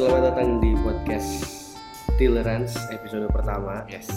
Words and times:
Selamat 0.00 0.32
datang 0.32 0.64
di 0.64 0.72
podcast 0.80 1.44
Tolerance 2.16 2.72
episode 2.88 3.28
pertama. 3.28 3.84
Yes. 3.84 4.08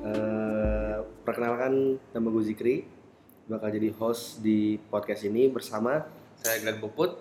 Eh, 0.00 0.96
perkenalkan 1.28 2.00
nama 2.16 2.32
gue 2.32 2.40
Zikri, 2.40 2.88
bakal 3.52 3.68
jadi 3.68 3.92
host 3.92 4.40
di 4.40 4.80
podcast 4.88 5.28
ini 5.28 5.52
bersama. 5.52 6.08
Saya 6.40 6.64
Glenn 6.64 6.80
Puput. 6.80 7.12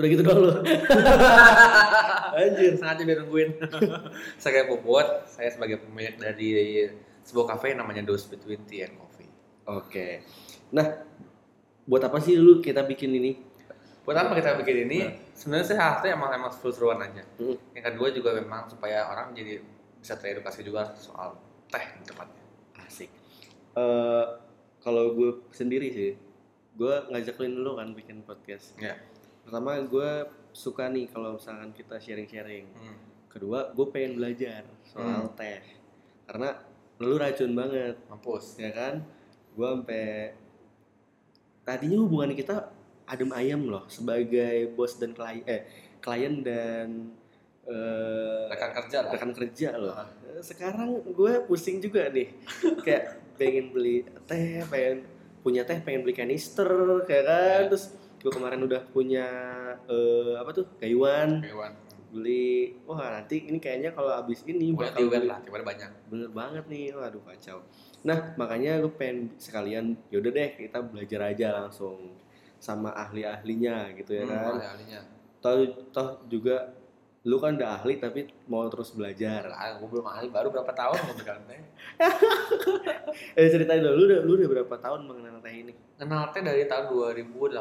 Udah 0.00 0.08
gitu 0.08 0.24
doang 0.24 0.40
lu. 0.40 0.50
Anjir. 2.48 2.80
Sengaja 2.80 3.04
biar 3.04 3.20
nungguin. 3.20 3.60
saya 4.40 4.50
Glenn 4.56 4.72
Puput. 4.72 5.04
Saya 5.28 5.52
sebagai 5.52 5.84
pemilik 5.84 6.16
dari 6.16 6.48
sebuah 7.28 7.52
kafe 7.52 7.76
yang 7.76 7.84
namanya 7.84 8.08
Dose 8.08 8.24
Between 8.24 8.64
Tea 8.64 8.88
and 8.88 8.96
Coffee. 8.96 9.28
Oke. 9.68 10.24
Nah, 10.72 11.04
buat 11.84 12.00
apa 12.08 12.24
sih 12.24 12.40
lu 12.40 12.64
kita 12.64 12.88
bikin 12.88 13.12
ini? 13.20 13.49
Buat 14.00 14.16
apa 14.16 14.32
kita 14.34 14.56
bikin 14.56 14.88
ini? 14.88 14.98
Nah. 15.04 15.12
Sebenarnya 15.36 15.66
saya 15.66 15.80
harusnya 15.86 16.10
emang 16.14 16.30
emang 16.32 16.50
seru-seruan 16.50 16.98
aja. 16.98 17.22
Hmm. 17.36 17.56
Yang 17.72 17.84
kedua 17.92 18.08
juga 18.10 18.30
memang 18.34 18.66
supaya 18.66 19.06
orang 19.06 19.32
jadi 19.32 19.60
bisa 19.96 20.16
teredukasi 20.16 20.60
juga 20.62 20.92
soal 20.96 21.36
teh 21.66 21.84
di 22.00 22.04
tempatnya. 22.04 22.42
Asik. 22.80 23.10
Eh, 23.76 24.24
kalau 24.80 25.12
gue 25.12 25.30
sendiri 25.52 25.92
sih, 25.92 26.12
gue 26.74 26.94
ngajakin 27.08 27.52
lu 27.54 27.76
kan 27.76 27.92
bikin 27.92 28.24
podcast. 28.24 28.72
Ya. 28.76 28.96
Pertama 29.44 29.76
gue 29.80 30.10
suka 30.50 30.88
nih 30.88 31.06
kalau 31.08 31.36
misalkan 31.36 31.70
kita 31.70 31.96
sharing-sharing. 31.96 32.66
Hmm. 32.74 32.98
kedua 33.30 33.70
gue 33.70 33.86
pengen 33.94 34.18
belajar 34.18 34.66
soal 34.82 35.30
Hmm. 35.30 35.38
teh 35.38 35.62
karena 36.26 36.50
lu 36.98 37.14
racun 37.14 37.54
banget 37.54 37.94
Mampus. 38.10 38.58
ya 38.58 38.74
kan 38.74 39.06
gue 39.54 39.68
sampai 39.70 40.34
tadinya 41.62 42.02
hubungan 42.02 42.34
kita 42.34 42.74
adem 43.10 43.30
ayam 43.32 43.66
loh 43.66 43.84
sebagai 43.86 44.70
bos 44.70 44.94
dan 44.94 45.10
klien 45.10 45.42
eh 45.44 45.66
klien 45.98 46.40
dan 46.40 47.10
eh, 47.64 48.44
Rekan 48.48 48.70
kerja 48.72 48.96
lah. 49.02 49.10
rekan 49.12 49.32
kerja 49.32 49.68
loh 49.74 49.94
Ah. 49.94 50.08
sekarang 50.40 50.88
gue 51.04 51.32
pusing 51.44 51.78
juga 51.78 52.08
nih 52.08 52.30
kayak 52.80 53.04
pengen 53.34 53.70
beli 53.70 54.00
teh 54.24 54.62
pengen 54.64 55.04
punya 55.40 55.62
teh 55.62 55.76
pengen 55.78 56.00
beli 56.00 56.14
kanister 56.14 56.68
kayak 57.02 57.24
kan 57.24 57.60
Ya. 57.60 57.68
terus 57.68 57.84
gue 58.16 58.28
kemarin 58.30 58.60
udah 58.60 58.82
punya 58.86 59.26
eh, 59.84 60.34
apa 60.36 60.50
tuh 60.50 60.64
kayuan 60.76 61.40
Hewan. 61.40 61.72
beli 62.10 62.76
wah 62.84 62.98
nanti 63.12 63.44
ini 63.44 63.56
kayaknya 63.56 63.90
kalau 63.90 64.12
abis 64.14 64.44
ini 64.44 64.70
Banyak 64.70 64.92
bakal 64.92 65.02
beli- 65.08 65.26
lah, 65.26 65.38
banyak. 65.40 65.90
bener 66.08 66.30
banget 66.30 66.64
nih 66.66 66.84
waduh 66.90 67.22
kacau 67.22 67.58
nah 68.00 68.32
makanya 68.34 68.78
gue 68.78 68.92
pengen 68.92 69.18
sekalian 69.36 69.92
yaudah 70.08 70.30
deh 70.30 70.50
kita 70.54 70.80
belajar 70.80 71.20
aja 71.26 71.48
langsung 71.60 72.16
sama 72.60 72.92
ahli-ahlinya 72.94 73.90
gitu 73.96 74.12
ya 74.14 74.22
Hmm, 74.22 74.30
kan 74.30 74.54
ahli-ahlinya. 74.54 75.00
toh 75.40 75.56
toh 75.90 76.08
juga 76.28 76.76
lu 77.20 77.36
kan 77.36 77.52
udah 77.52 77.76
ahli 77.76 77.96
tapi 77.96 78.28
mau 78.46 78.64
terus 78.68 78.92
belajar 78.92 79.44
Lah, 79.44 79.76
gue 79.76 79.84
belum 79.84 80.04
ahli 80.04 80.28
baru 80.28 80.48
berapa 80.48 80.72
tahun 80.72 80.96
mau 81.02 81.14
pegang 81.14 81.40
teh. 81.44 81.60
eh 83.36 83.46
ceritain 83.48 83.80
dulu 83.80 83.92
lu 83.94 84.04
udah, 84.06 84.20
lu 84.22 84.32
udah 84.36 84.48
berapa 84.50 84.74
tahun 84.76 85.00
mengenal 85.04 85.40
teh 85.40 85.52
ini 85.54 85.72
Kenal 85.96 86.32
teh 86.32 86.40
dari 86.40 86.64
tahun 86.64 86.88
2018. 86.88 87.60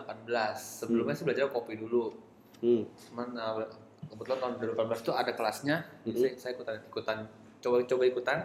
Sebelumnya 0.55 1.11
sih 1.11 1.27
belajar 1.27 1.51
kopi 1.51 1.75
dulu. 1.75 2.15
hmm. 2.59 2.83
Cuman 3.11 3.35
uh, 3.35 3.67
kebetulan 4.07 4.39
tahun 4.39 4.53
2018 4.79 5.03
itu 5.03 5.11
ada 5.11 5.31
kelasnya. 5.35 5.75
Mhm. 6.03 6.15
Saya, 6.15 6.31
saya 6.39 6.51
ikutan 6.55 6.75
ikutan 6.81 7.17
coba 7.59 7.75
coba 7.83 8.03
ikutan. 8.05 8.37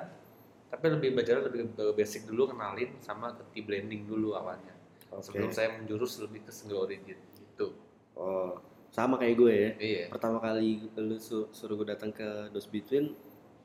Tapi 0.67 0.85
lebih 0.91 1.15
belajar 1.15 1.39
lebih 1.41 1.71
ke 1.71 1.85
basic 1.95 2.27
dulu 2.27 2.51
kenalin 2.51 2.91
sama 2.99 3.31
ke 3.31 3.43
tea 3.55 3.63
blending 3.63 4.03
dulu 4.05 4.35
awalnya. 4.35 4.75
Oke 5.11 5.25
Sebelum 5.25 5.51
saya 5.51 5.69
menjurus 5.73 6.19
lebih 6.19 6.41
ke 6.41 6.51
single 6.51 6.83
origin 6.83 7.17
gitu. 7.17 7.75
oh 8.15 8.57
sama 8.89 9.17
kayak 9.17 9.35
gue 9.35 9.53
ya 9.53 9.71
Iya. 9.77 10.05
pertama 10.09 10.39
kali 10.39 10.87
lu 10.95 11.17
su- 11.17 11.51
suruh 11.51 11.75
gue 11.75 11.89
datang 11.89 12.09
ke 12.09 12.25
Dos 12.49 12.65
Between 12.65 13.11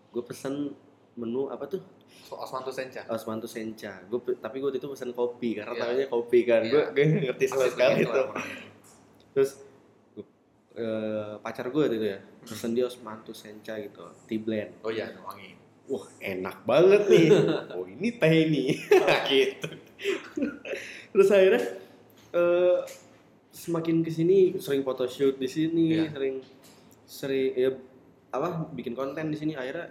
gue 0.09 0.23
pesen 0.23 0.73
menu 1.13 1.47
apa 1.47 1.67
tuh 1.67 1.83
Osmanto 2.31 2.69
Sencha. 2.69 3.05
Osmanto 3.05 3.45
Sencha. 3.45 4.01
Gue 4.03 4.21
tapi 4.35 4.57
gue 4.57 4.71
itu 4.71 4.87
pesan 4.87 5.11
kopi 5.11 5.53
karena 5.55 5.69
Iya. 5.71 5.81
namanya 5.83 6.07
kopi 6.07 6.39
kan. 6.41 6.61
Iya. 6.61 6.89
Gue 6.89 7.03
ngerti 7.23 7.45
sama 7.45 7.65
sekali 7.67 8.01
itu. 8.01 8.21
Terus 9.31 9.51
gua- 10.11 10.29
eh, 10.75 11.33
pacar 11.39 11.67
gue 11.67 11.83
itu 11.87 12.07
ya 12.07 12.17
pesen 12.41 12.71
dia 12.71 12.85
Osmanto 12.85 13.29
Sencha 13.31 13.77
gitu, 13.77 14.01
tea 14.25 14.37
blend. 14.37 14.79
Oh 14.79 14.89
iya, 14.89 15.13
wangi. 15.19 15.53
Wah 15.85 16.05
enak 16.19 16.57
banget 16.63 17.01
nih. 17.05 17.27
oh 17.71 17.83
ini 17.83 18.09
teh 18.11 18.33
nih. 18.47 18.67
gitu. 19.29 19.67
Terus 21.09 21.29
akhirnya 21.29 21.63
eh, 22.31 22.77
semakin 23.49 24.05
ke 24.05 24.11
sini 24.13 24.53
sering 24.61 24.85
photoshoot 24.85 25.41
di 25.41 25.49
sini, 25.49 25.97
Iya. 25.97 26.13
sering 26.13 26.35
sering 27.09 27.49
ya 27.57 27.69
apa 28.29 28.69
bikin 28.77 28.93
konten 28.93 29.33
di 29.33 29.37
sini 29.37 29.57
akhirnya 29.57 29.89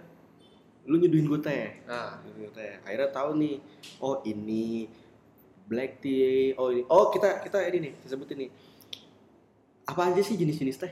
lu 0.87 0.95
nyuduhin 0.95 1.27
gue 1.27 1.39
teh 1.43 1.83
Nah, 1.83 2.23
gitu 2.23 2.47
teh 2.55 2.79
akhirnya 2.87 3.11
tahu 3.11 3.35
nih 3.35 3.59
oh 3.99 4.23
ini 4.23 4.87
black 5.67 5.99
tea 5.99 6.55
oh 6.55 6.71
ini 6.71 6.87
oh 6.87 7.11
kita 7.11 7.43
kita 7.43 7.59
ini 7.67 7.77
nih 7.83 7.91
kita 7.99 8.15
sebutin 8.15 8.47
nih 8.47 8.49
apa 9.85 10.01
aja 10.07 10.21
sih 10.23 10.39
jenis-jenis 10.39 10.77
teh 10.79 10.91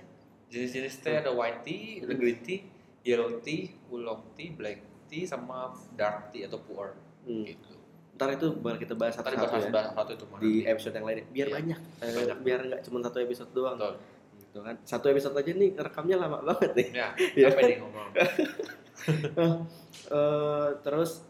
jenis-jenis 0.52 0.96
teh 1.00 1.16
ada 1.16 1.32
white 1.32 1.64
tea, 1.64 2.04
ada 2.04 2.16
green 2.16 2.40
tea, 2.40 2.64
yellow 3.04 3.40
tea, 3.44 3.68
oolong 3.92 4.24
tea, 4.32 4.52
black 4.56 4.80
tea, 5.08 5.28
sama 5.28 5.72
dark 5.96 6.32
tea 6.32 6.48
atau 6.48 6.60
puer. 6.64 6.96
hmm. 7.28 7.44
Gitu. 7.44 7.67
Ntar 8.18 8.34
itu 8.34 8.50
bakal 8.58 8.78
kita 8.78 8.94
bahas 8.94 9.14
satu-satu 9.14 9.46
bahas 9.46 9.64
ya 9.64 9.72
bahas 9.72 9.88
satu 9.94 10.12
itu 10.12 10.26
mana 10.26 10.42
di 10.42 10.52
episode 10.66 10.94
yang 10.94 11.06
lainnya 11.06 11.26
biar 11.30 11.48
Iya. 11.48 11.56
banyak 11.56 11.80
Eh, 12.02 12.12
Banyak. 12.12 12.38
biar 12.42 12.60
nggak 12.66 12.82
cuma 12.82 12.98
satu 13.00 13.18
episode 13.20 13.50
doang 13.54 13.78
Betul. 13.78 13.96
gitu 14.40 14.60
kan 14.60 14.76
satu 14.82 15.06
episode 15.08 15.34
aja 15.34 15.52
nih 15.54 15.70
rekamnya 15.72 16.16
lama 16.18 16.38
banget 16.44 16.72
nih 16.74 16.88
Ya, 16.92 17.08
capek 17.46 17.64
nih 17.64 17.78
ngomong. 17.80 18.10
Eh, 20.08 20.70
terus 20.82 21.22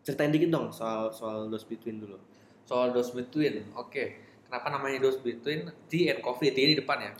ceritain 0.00 0.28
dikit 0.28 0.48
dong 0.48 0.72
soal 0.72 1.10
soal 1.10 1.46
those 1.46 1.62
between 1.62 1.98
dulu 1.98 2.18
Soal 2.62 2.90
dose 2.90 3.10
between, 3.10 3.68
oke. 3.74 4.04
Kenapa 4.46 4.70
namanya 4.70 5.02
dose 5.02 5.18
between? 5.18 5.66
Tea 5.86 6.08
and 6.08 6.22
coffee, 6.22 6.50
tea 6.50 6.72
di 6.72 6.76
depan 6.78 6.94
ya. 7.00 7.10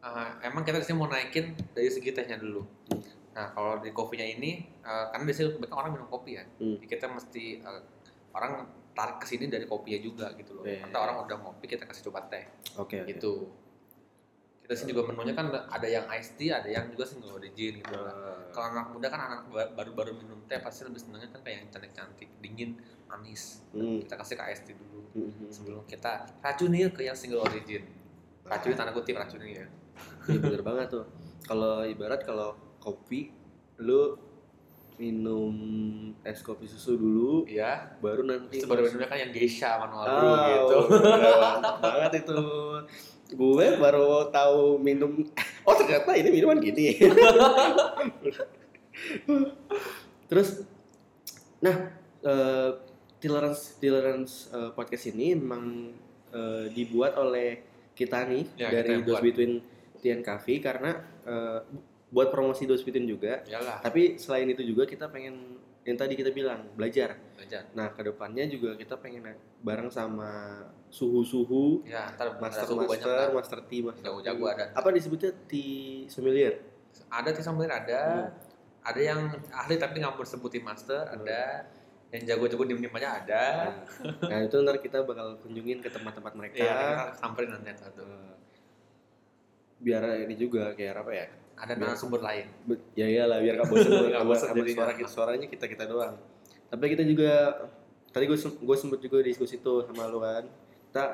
Eh, 0.00 0.28
emang 0.42 0.64
kita 0.64 0.80
di 0.80 0.84
sini 0.84 0.96
mau 0.96 1.06
naikin 1.06 1.52
dari 1.70 1.86
segi 1.86 2.10
tehnya 2.10 2.40
dulu. 2.40 2.64
Hmm. 2.88 3.04
Nah, 3.30 3.46
kalau 3.52 3.76
di 3.78 3.92
kopinya 3.92 4.24
ini, 4.24 4.64
karena 4.82 5.22
di 5.22 5.34
sini 5.36 5.52
banyak 5.54 5.76
orang 5.76 5.90
minum 5.92 6.08
kopi 6.08 6.32
ya. 6.32 6.44
Hmm. 6.56 6.80
Jadi 6.80 6.86
kita 6.88 7.06
mesti 7.06 7.44
eh, 7.60 7.80
orang 8.34 8.66
tarik 8.90 9.22
ke 9.22 9.26
sini 9.26 9.46
dari 9.46 9.64
kopinya 9.64 10.00
juga 10.02 10.26
gitu 10.34 10.60
loh. 10.60 10.64
Iya. 10.66 10.86
Atau 10.90 10.98
orang 11.00 11.16
udah 11.24 11.36
ngopi 11.40 11.66
kita 11.70 11.86
kasih 11.86 12.10
coba 12.10 12.26
teh 12.26 12.44
oke 12.76 12.96
oke. 13.02 13.08
gitu. 13.08 13.34
Kita 14.60 14.86
sini 14.86 14.94
juga 14.94 15.10
menunya 15.10 15.34
kan 15.34 15.50
ada 15.50 15.88
yang 15.90 16.06
iced 16.14 16.38
tea, 16.38 16.54
ada 16.54 16.70
yang 16.70 16.86
juga 16.94 17.02
single 17.02 17.34
origin 17.42 17.82
gitu. 17.82 17.90
Eh, 17.90 18.54
Kalau 18.54 18.66
anak 18.70 18.94
muda 18.94 19.10
kan 19.10 19.20
anak 19.26 19.40
ba- 19.50 19.72
baru-baru 19.74 20.14
minum 20.14 20.38
teh 20.46 20.62
pasti 20.62 20.86
lebih 20.86 21.02
senangnya 21.02 21.26
kan 21.34 21.42
kayak 21.42 21.56
yang 21.58 21.68
cantik-cantik, 21.74 22.30
dingin, 22.38 22.78
manis. 23.10 23.66
hmm. 23.74 24.06
Kita 24.06 24.14
kasih 24.14 24.38
ke 24.38 24.44
iced 24.54 24.64
tea 24.70 24.78
dulu 24.78 25.02
hmm. 25.18 25.50
sebelum 25.50 25.82
kita 25.90 26.22
racuni 26.38 26.86
ke 26.94 27.02
yang 27.02 27.18
single 27.18 27.42
origin. 27.42 27.82
Racuni 28.46 28.78
tanda 28.78 28.94
kutip 28.94 29.18
racuni 29.18 29.58
ya. 29.58 29.66
Iya 30.30 30.38
bener 30.38 30.62
banget 30.62 30.86
tuh. 30.86 31.04
Kalau 31.50 31.82
ibarat 31.82 32.22
kalau 32.22 32.54
kopi, 32.78 33.34
lu 33.82 34.14
minum 35.00 35.56
es 36.20 36.44
kopi 36.44 36.68
susu 36.68 36.94
dulu, 36.94 37.48
Iya. 37.48 37.96
baru 37.98 38.20
nanti 38.22 38.60
baru 38.62 38.84
minumnya 38.84 39.08
kan 39.08 39.18
yang 39.18 39.32
geisha 39.32 39.80
manual 39.80 40.04
Ah, 40.04 40.12
brew 40.12 40.34
gitu. 40.46 40.76
udah 40.92 41.36
mantap 41.40 41.76
banget 41.80 42.12
itu. 42.20 42.40
Gue 43.30 43.66
baru 43.76 44.28
tahu 44.28 44.76
minum. 44.76 45.24
Oh 45.62 45.72
ternyata 45.72 46.12
ini 46.12 46.28
minuman 46.28 46.60
gini. 46.60 46.98
Terus, 50.26 50.62
nah, 51.58 51.76
eh 52.20 52.70
tolerance 53.20 53.76
tolerance 53.76 54.32
eh, 54.50 54.70
podcast 54.70 55.04
ini 55.10 55.34
memang 55.34 55.92
eh, 56.30 56.64
dibuat 56.70 57.16
oleh 57.16 57.60
kita 57.92 58.24
nih 58.24 58.44
Ya, 58.56 58.68
kita 58.70 58.76
dari 58.82 58.92
buat. 59.02 59.20
Between 59.20 59.52
Tian 60.00 60.20
Cafe 60.20 60.58
karena 60.58 60.96
eh, 61.22 61.60
buat 62.10 62.28
promosi 62.34 62.66
Dos 62.66 62.82
Between 62.82 63.06
juga. 63.06 63.42
Iyalah, 63.46 63.78
Tapi 63.80 64.18
selain 64.18 64.50
itu 64.50 64.62
juga 64.66 64.84
kita 64.84 65.06
pengen 65.06 65.58
yang 65.80 65.96
tadi 65.96 66.12
kita 66.12 66.28
bilang 66.34 66.68
belajar. 66.76 67.16
belajar. 67.32 67.64
Nah 67.72 67.88
ke 67.96 68.04
depannya 68.04 68.44
juga 68.52 68.76
kita 68.76 69.00
pengen 69.00 69.32
bareng 69.64 69.88
sama 69.88 70.60
suhu-suhu, 70.92 71.86
Ya, 71.88 72.12
master 72.36 72.66
suhu 72.68 72.84
master, 72.84 73.32
master 73.32 73.58
tea, 73.64 73.80
master 73.80 74.04
Jago-jago 74.04 74.44
ada. 74.50 74.64
Apa 74.76 74.92
disebutnya 74.92 75.32
tea 75.48 76.04
sommelier? 76.10 76.60
Ada 77.08 77.32
tea 77.32 77.44
sommelier 77.46 77.72
ada. 77.72 78.02
Hmm. 78.02 78.28
Ada 78.80 79.00
yang 79.00 79.20
ahli 79.52 79.76
tapi 79.80 80.00
nggak 80.04 80.16
mau 80.18 80.24
sebutin 80.26 80.64
master, 80.66 81.08
ada. 81.08 81.64
Yang 82.10 82.22
jago-jago 82.34 82.62
diem-diem 82.66 82.96
aja 83.00 83.08
ada. 83.22 83.44
Nah 84.02 84.38
itu 84.44 84.56
ntar 84.60 84.82
kita 84.82 85.06
bakal 85.06 85.38
kunjungin 85.40 85.78
ke 85.80 85.88
tempat-tempat 85.88 86.32
mereka. 86.36 86.58
Iya, 86.60 86.74
kita 86.74 87.04
samperin 87.22 87.54
nanti 87.54 87.70
satu. 87.78 88.02
Eh, 88.02 88.34
biar 89.80 90.28
ini 90.28 90.34
juga 90.36 90.74
kayak 90.76 91.06
apa 91.06 91.12
ya? 91.14 91.26
Ada 91.60 91.76
narasumber 91.76 92.24
lain. 92.24 92.48
Ya 92.96 93.04
iyalah 93.04 93.44
biar 93.44 93.60
gak 93.60 93.68
bosan 93.68 93.90
sama, 93.92 94.24
bosan 94.24 94.48
jadinya. 94.56 94.72
suara 94.72 94.92
kita 94.96 95.10
suaranya 95.12 95.46
kita 95.46 95.64
kita 95.68 95.84
doang. 95.84 96.16
Tapi 96.72 96.84
kita 96.96 97.04
juga 97.04 97.32
tadi 98.10 98.24
gue 98.24 98.38
gue 98.40 98.76
sempet 98.80 98.98
juga 99.04 99.20
diskusi 99.20 99.60
tuh 99.60 99.84
sama 99.84 100.08
lu 100.08 100.24
kan. 100.24 100.48
Kita 100.88 101.04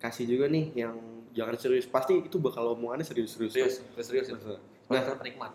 kasih 0.00 0.24
juga 0.24 0.48
nih 0.48 0.72
yang 0.76 0.96
jangan 1.34 1.54
serius 1.58 1.88
pasti 1.90 2.22
itu 2.22 2.36
bakal 2.38 2.78
omongannya 2.78 3.02
serius-serius 3.02 3.52
serius 3.52 3.76
serius 3.98 4.26
serius 4.30 4.60
Nah. 4.84 5.00
nah 5.00 5.16
penikmat 5.16 5.52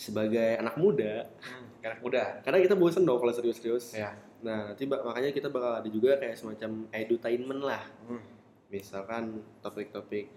sebagai 0.00 0.56
anak 0.56 0.80
muda 0.80 1.28
hmm, 1.28 1.84
anak 1.84 2.00
muda 2.00 2.40
karena 2.40 2.58
kita 2.64 2.72
bosen 2.72 3.04
dong 3.04 3.20
kalau 3.20 3.32
serius-serius 3.36 3.92
ya 3.92 4.16
nah 4.40 4.72
nanti 4.72 4.88
makanya 4.88 5.30
kita 5.32 5.52
bakal 5.52 5.80
ada 5.80 5.88
juga 5.92 6.16
kayak 6.16 6.36
semacam 6.40 6.88
edutainment 6.92 7.60
lah 7.60 7.84
hmm. 8.08 8.22
misalkan 8.72 9.44
topik-topik 9.60 10.32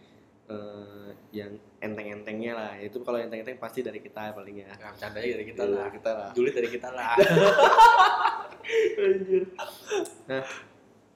eh, 0.50 1.10
yang 1.32 1.52
enteng-entengnya 1.80 2.54
lah 2.54 2.74
itu 2.76 2.98
kalau 3.00 3.18
enteng-enteng 3.18 3.58
pasti 3.58 3.80
dari 3.80 4.00
kita 4.00 4.34
paling 4.34 4.56
ya 4.58 4.68
ya 4.68 4.90
bercandanya 4.90 5.30
dari 5.32 5.46
kita 5.48 5.64
Iya, 5.64 5.76
lah 5.76 5.88
kita 5.90 6.12
lah 6.12 6.30
julid 6.34 6.54
dari 6.54 6.70
kita 6.70 6.90
lah 6.90 7.14
Anjir. 9.00 9.44
Nah, 10.28 10.44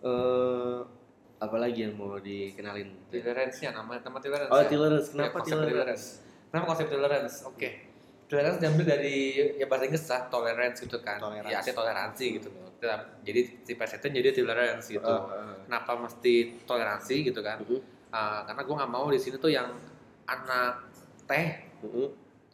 eh 0.02 0.80
apa 1.38 1.58
lagi 1.60 1.80
yang 1.82 1.94
mau 1.94 2.16
dikenalin? 2.18 2.90
tolerance-nya 3.10 3.70
nama 3.72 4.00
nama 4.00 4.18
tolerance 4.18 4.50
Oh, 4.50 4.58
ya. 4.58 4.68
tolerance. 4.68 5.08
Ya, 5.08 5.14
Kenapa 5.20 5.36
konsep 5.36 5.54
tolerance? 5.54 5.74
tolerance 5.74 6.06
kenapa 6.48 6.66
konsep 6.68 6.88
tolerance 6.88 7.36
oke 7.44 7.70
tolerance 8.24 8.58
diambil 8.58 8.86
dari 8.88 9.18
ya 9.56 9.66
bahasa 9.66 9.84
Inggris 9.84 10.06
lah 10.08 10.22
tolerance 10.28 10.78
gitu 10.80 10.98
kan 11.00 11.18
Toleransi. 11.20 11.50
ya 11.50 11.58
artinya 11.60 11.76
toleransi 11.76 12.26
gitu 12.32 12.48
loh 12.50 12.70
jadi 13.22 13.42
si 13.60 13.72
peserta 13.74 14.06
jadi 14.08 14.30
tolerance 14.32 14.86
gitu 14.88 15.04
Ah, 15.04 15.26
ah, 15.26 15.56
kenapa 15.64 15.92
mesti 16.00 16.34
toleransi 16.64 17.16
gitu 17.24 17.40
kan 17.40 17.58
Mhm. 17.60 17.80
Ah, 18.14 18.46
karena 18.46 18.62
gue 18.62 18.76
nggak 18.78 18.92
mau 18.92 19.10
di 19.10 19.18
sini 19.18 19.36
tuh 19.36 19.50
yang 19.50 19.74
anak 20.24 20.86
teh 21.26 21.66
Mhm. 21.82 22.08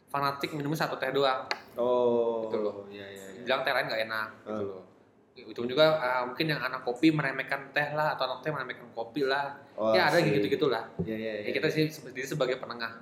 fanatik 0.08 0.50
minumnya 0.50 0.80
satu 0.80 0.96
teh 0.96 1.12
doang 1.12 1.44
Oh, 1.76 2.42
Gitu 2.42 2.56
loh. 2.58 2.74
Iya, 2.88 3.06
iya, 3.06 3.24
iya. 3.30 3.42
bilang 3.44 3.60
teh 3.60 3.70
lain 3.70 3.86
nggak 3.86 4.02
enak 4.02 4.28
gitu 4.42 4.50
Ah. 4.50 4.60
loh 4.66 4.82
itu 5.30 5.60
juga 5.64 5.84
ah, 5.96 6.22
mungkin 6.22 6.48
yang 6.48 6.60
anak 6.60 6.80
kopi 6.82 7.08
meremehkan 7.08 7.70
teh 7.70 7.92
lah 7.92 8.12
atau 8.12 8.24
anak 8.26 8.40
teh 8.40 8.50
meremehkan 8.50 8.88
kopi 8.90 9.22
lah 9.22 9.56
Oh, 9.74 9.92
ya 9.92 10.08
ada 10.08 10.16
sih. 10.16 10.28
gitu 10.30 10.48
gitulah 10.50 10.84
Iya, 11.00 11.14
iya, 11.14 11.32
ya 11.34 11.40
iya. 11.44 11.52
kita 11.54 11.68
sih 11.68 11.84
sendiri 11.86 12.24
sebagai 12.24 12.56
penengah 12.56 12.96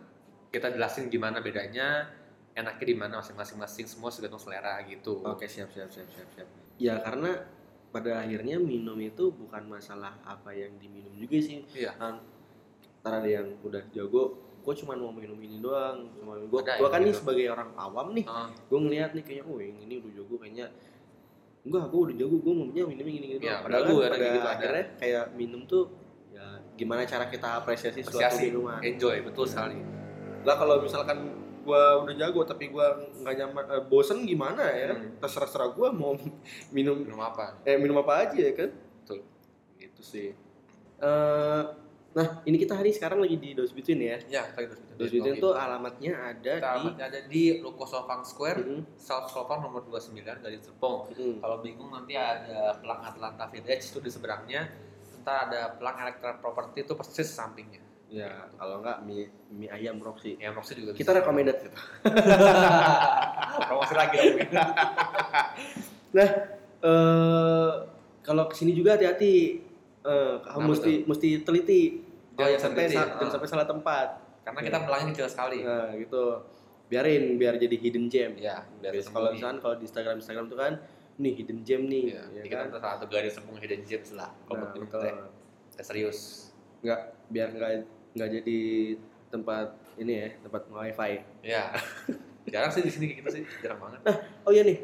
kita 0.48 0.68
jelasin 0.68 1.06
gimana 1.06 1.38
bedanya 1.38 2.10
enaknya 2.52 2.84
di 2.84 2.96
mana 2.96 3.14
masing-masing 3.16 3.56
masing 3.56 3.86
semua 3.86 4.10
tergantung 4.10 4.38
selera 4.38 4.82
gitu 4.82 5.22
Oke, 5.24 5.46
siap, 5.46 5.70
siap, 5.70 5.86
siap, 5.88 6.06
siap, 6.08 6.26
siap. 6.28 6.48
Ya, 6.76 6.98
karena 6.98 7.38
pada 7.88 8.20
akhirnya 8.20 8.58
minum 8.58 8.94
itu 8.96 9.30
bukan 9.30 9.64
masalah 9.66 10.14
apa 10.20 10.50
yang 10.50 10.74
diminum 10.76 11.14
juga 11.14 11.38
sih. 11.38 11.64
Iya. 11.72 11.94
Ntar 13.08 13.18
ada 13.18 13.30
yang 13.30 13.48
udah 13.60 13.82
jago, 13.88 14.22
gue 14.60 14.74
cuma 14.76 14.92
mau 14.94 15.08
minum 15.10 15.36
ini 15.36 15.58
doang. 15.58 16.12
Cuma 16.12 16.36
gue, 16.36 16.60
Ada 16.60 16.76
gue 16.76 16.88
kan 16.88 17.00
nih 17.00 17.08
gitu. 17.08 17.18
sebagai 17.18 17.46
orang 17.48 17.70
awam 17.74 18.12
nih, 18.12 18.24
Ah, 18.24 18.52
gue 18.52 18.78
ngeliat 18.78 19.10
nih 19.12 19.22
kayaknya, 19.22 19.44
oh 19.44 19.56
yang 19.56 19.78
ini 19.78 19.94
udah 19.96 20.10
jago 20.14 20.34
kayaknya 20.36 20.66
enggak 21.60 21.84
gue 21.86 22.00
udah 22.02 22.16
jago 22.16 22.36
gue 22.38 22.54
maunya 22.54 22.84
minum 22.86 23.04
ini 23.04 23.26
gini 23.28 23.34
Iya, 23.42 23.60
padahal 23.60 23.82
belagu, 23.82 23.96
kan 23.98 24.06
ada 24.06 24.14
pada 24.14 24.24
gitu, 24.26 24.38
ada. 24.40 24.52
akhirnya 24.54 24.84
kayak 24.96 25.24
minum 25.34 25.60
tuh 25.64 25.84
ya 26.28 26.46
gimana 26.74 27.02
cara 27.02 27.24
kita 27.26 27.48
apresiasi 27.56 28.00
suatu 28.00 28.14
apresiasi 28.14 28.42
minuman 28.46 28.80
enjoy 28.80 29.16
betul 29.20 29.44
sekali 29.44 29.76
lah 30.44 30.54
kalau 30.54 30.80
misalkan 30.80 31.18
gue 31.60 31.82
udah 31.98 32.14
jago 32.16 32.40
tapi 32.46 32.70
gue 32.70 32.86
nggak 33.20 33.34
nyaman 33.36 33.64
eh, 33.68 33.82
bosen 33.84 34.22
gimana 34.22 34.64
ya 34.64 34.94
Hmm. 34.94 35.18
terserah 35.18 35.44
terserah 35.44 35.68
gue 35.68 35.88
mau 35.90 36.14
minum 36.76 36.96
minum 36.96 37.20
apa 37.20 37.58
eh 37.66 37.76
minum 37.76 37.98
apa 37.98 38.24
aja 38.24 38.38
ya 38.38 38.52
kan 38.54 38.70
Betul. 39.02 39.18
gitu 39.76 40.00
sih 40.00 40.28
Eh, 40.98 41.62
nah 42.16 42.40
ini 42.48 42.56
kita 42.56 42.74
hari 42.74 42.90
sekarang 42.90 43.20
lagi 43.20 43.36
di 43.36 43.52
Dos 43.52 43.70
Between 43.76 44.00
ya. 44.00 44.18
Ya 44.26 44.42
lagi 44.56 44.72
terus 44.72 44.80
Dos 44.96 45.10
Between 45.12 45.38
tuh 45.38 45.52
alamatnya 45.54 46.12
ada 46.34 46.52
kita 46.56 46.64
di 46.64 46.74
alamatnya 46.80 47.04
ada 47.08 47.20
di 47.28 47.42
Loko 47.60 47.84
Sofang 47.84 48.24
Square 48.24 48.60
Mm, 48.64 48.82
South 48.96 49.28
Sofang 49.30 49.60
nomor 49.62 49.84
29 49.86 50.18
dari 50.24 50.56
Serpong 50.58 51.12
mm. 51.14 51.36
kalau 51.44 51.60
bingung 51.60 51.92
nanti 51.92 52.16
ada 52.16 52.80
pelang 52.80 53.04
Atlanta 53.04 53.44
Village 53.52 53.84
itu 53.92 53.98
di 54.00 54.10
seberangnya 54.10 54.66
ntar 55.22 55.52
ada 55.52 55.76
pelang 55.76 55.96
Elektra 56.08 56.40
Property 56.40 56.88
itu 56.88 56.96
persis 56.96 57.28
sampingnya. 57.28 57.84
Ya 58.08 58.48
kalau 58.56 58.80
nggak 58.80 59.04
mie, 59.04 59.28
mie 59.52 59.68
ayam 59.68 60.00
Roxy. 60.00 60.40
Ya 60.40 60.48
maksudnya 60.48 60.88
juga 60.88 60.92
kita 60.96 61.12
recommended 61.12 61.60
gitu 61.60 61.76
promosi 63.68 63.94
lagi 63.94 64.16
dong. 64.16 64.36
Nah, 66.08 66.28
eh 66.80 67.72
kalau 68.24 68.48
ke 68.48 68.54
sini 68.56 68.72
juga 68.72 68.96
hati-hati. 68.96 69.67
Eh, 70.00 70.34
kamu 70.38 70.56
Kenapa 70.56 70.70
mesti 70.70 70.92
mesti 71.04 71.28
teliti. 71.40 71.82
Oh, 72.32 72.38
Jangan 72.38 72.48
iya, 72.48 72.58
sampai 72.58 72.82
teliti. 72.84 72.96
sa- 72.96 73.10
jangan 73.12 73.32
sampai 73.32 73.48
salah 73.48 73.66
tempat. 73.66 74.08
karena 74.40 74.60
kita 74.62 74.78
pelangnya 74.80 75.08
kecil 75.12 75.28
sekali 75.28 75.58
Nah, 75.60 75.92
gitu. 75.94 76.24
Biarin 76.88 77.36
biar 77.36 77.54
jadi 77.54 77.76
hidden 77.76 78.06
gem. 78.06 78.32
ya 78.34 78.64
biar 78.80 78.96
kalau 79.04 79.28
misalkan 79.30 79.58
kalau 79.58 79.74
di 79.74 79.84
Instagram 79.84 80.16
Instagram 80.16 80.44
tuh 80.46 80.56
kan 80.56 80.72
nih 81.14 81.32
hidden 81.34 81.60
gem 81.60 81.82
nih, 81.84 82.04
Iya, 82.08 82.22
ya 82.32 82.42
kita 82.42 82.56
kan? 82.56 82.66
ntar 82.70 82.80
salah 82.80 82.94
satu 82.96 83.06
garis 83.08 83.32
sepung 83.34 83.56
hidden 83.56 83.82
gems 83.82 84.14
lah 84.14 84.32
kalau 84.42 84.64
Nah, 84.64 84.72
betul. 84.72 84.88
teh 84.98 85.12
teh 85.70 85.84
serius 85.84 86.48
Nggak 86.80 87.00
biar 87.28 87.48
nggak 87.50 87.70
nggak 88.14 88.28
jadi 88.32 88.58
tempat 89.28 89.66
ini 89.96 90.12
ya, 90.14 90.28
tempat 90.40 90.62
wifi. 90.66 91.12
ya 91.42 91.64
jarang 92.48 92.70
sih 92.70 92.80
di 92.80 92.88
sini 92.88 93.04
kayak 93.06 93.18
gitu 93.20 93.30
sih 93.34 93.42
jarang 93.60 93.76
banget 93.78 94.00
Oh 94.40 94.50
iya 94.50 94.62
nih, 94.62 94.78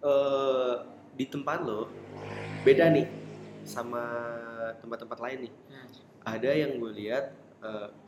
eh 0.00 0.74
di 1.14 1.24
tempat 1.24 1.62
lo 1.62 1.86
beda 2.60 2.90
nih 2.90 3.06
sama 3.68 4.02
tempat-tempat 4.80 5.18
lain 5.20 5.38
nih. 5.46 5.52
Hmm. 5.68 5.88
Ada 6.24 6.50
yang 6.56 6.80
gue 6.80 6.92
lihat, 6.96 7.24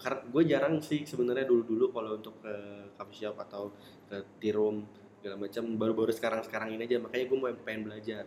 karena 0.00 0.20
gue 0.26 0.42
jarang 0.48 0.74
sih 0.80 1.04
sebenarnya 1.04 1.44
dulu-dulu 1.44 1.92
kalau 1.92 2.16
untuk 2.16 2.40
ke 2.40 2.54
coffee 2.96 3.26
shop 3.26 3.36
atau 3.44 3.70
ke 4.08 4.16
tea 4.40 4.56
room 4.56 4.86
segala 5.20 5.36
macam 5.36 5.64
baru-baru 5.76 6.12
sekarang-sekarang 6.16 6.80
ini 6.80 6.88
aja 6.88 6.96
makanya 6.96 7.24
gue 7.28 7.38
mau 7.38 7.52
pengen 7.60 7.82
belajar. 7.86 8.24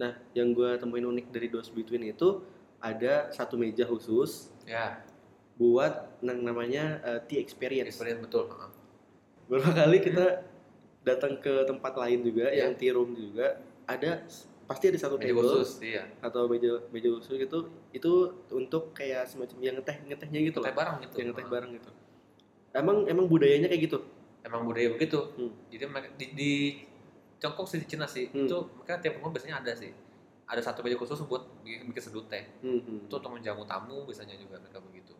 Nah, 0.00 0.16
yang 0.32 0.50
gue 0.56 0.74
temuin 0.80 1.04
unik 1.04 1.26
dari 1.30 1.46
Dos 1.52 1.68
Between 1.70 2.08
itu 2.08 2.42
ada 2.80 3.28
satu 3.30 3.56
meja 3.56 3.84
khusus 3.84 4.52
ya 4.64 5.00
buat 5.54 6.18
yang 6.24 6.42
namanya 6.42 6.98
eh, 7.04 7.20
tea 7.28 7.38
experience. 7.40 7.94
experience 7.94 8.20
betul 8.24 8.50
Heeh. 8.50 8.70
Beberapa 9.46 9.70
kali 9.84 9.98
kita 10.02 10.26
datang 11.04 11.36
ke 11.38 11.68
tempat 11.68 11.92
lain 11.94 12.24
juga 12.24 12.48
Iya. 12.50 12.66
yang 12.66 12.72
tea 12.74 12.92
room 12.96 13.12
juga 13.12 13.60
ada 13.84 14.24
pasti 14.64 14.88
ada 14.88 14.98
satu 14.98 15.20
meja 15.20 15.28
table 15.28 15.44
khusus 15.44 15.70
iya. 15.84 16.02
atau 16.24 16.48
meja 16.48 16.72
meja 16.88 17.08
khusus 17.12 17.36
gitu 17.36 17.68
itu 17.92 18.12
untuk 18.48 18.96
kayak 18.96 19.28
semacam 19.28 19.56
yang 19.60 19.74
ngeteh 19.76 19.96
ngetehnya 20.08 20.40
gitu 20.40 20.58
teh 20.64 20.72
loh. 20.72 20.76
bareng 20.76 20.96
gitu. 21.04 21.14
Yang 21.20 21.28
ngeteh 21.32 21.46
bareng 21.52 21.70
gitu. 21.76 21.90
Emang 22.74 22.96
emang 23.06 23.26
budayanya 23.28 23.68
kayak 23.68 23.82
gitu? 23.86 23.98
Emang 24.44 24.64
budaya 24.64 24.88
begitu. 24.92 25.20
Hmm. 25.36 25.52
jadi 25.68 25.84
di, 26.16 26.26
di 26.32 26.52
Tiongkok 27.40 27.68
sih 27.68 27.78
di 27.80 27.86
Cina 27.86 28.08
sih 28.08 28.32
Hmm. 28.32 28.48
itu 28.48 28.56
mereka 28.80 29.04
tiap 29.04 29.20
rumah 29.20 29.30
biasanya 29.36 29.60
ada 29.60 29.72
sih. 29.76 29.92
Ada 30.44 30.60
satu 30.60 30.84
meja 30.84 30.96
khusus 30.96 31.20
buat 31.24 31.44
bikin, 31.64 31.88
bikin 31.92 32.02
seduh 32.04 32.24
teh. 32.28 32.44
Hmm, 32.64 32.80
hmm. 32.80 33.08
itu 33.08 33.14
untuk 33.16 33.32
menjamu 33.32 33.68
tamu 33.68 34.08
biasanya 34.08 34.36
juga 34.40 34.60
mereka 34.60 34.80
begitu. 34.80 35.12